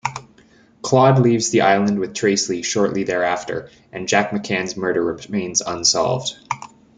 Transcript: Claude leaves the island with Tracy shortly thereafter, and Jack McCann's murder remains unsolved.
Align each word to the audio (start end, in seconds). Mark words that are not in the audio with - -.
Claude 0.81 1.19
leaves 1.21 1.51
the 1.51 1.61
island 1.61 1.99
with 1.99 2.15
Tracy 2.15 2.63
shortly 2.63 3.03
thereafter, 3.03 3.69
and 3.91 4.07
Jack 4.07 4.31
McCann's 4.31 4.75
murder 4.75 5.03
remains 5.05 5.61
unsolved. 5.61 6.29